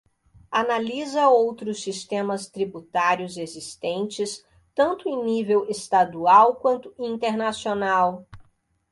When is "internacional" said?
6.97-8.27